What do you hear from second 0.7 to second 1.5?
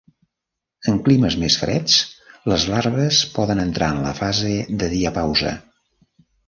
En climes